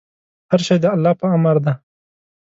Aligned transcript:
هر 0.51 0.59
شی 0.67 0.77
د 0.81 0.85
الله 0.95 1.13
په 1.19 1.25
امر 1.35 1.57
دی. 1.65 1.73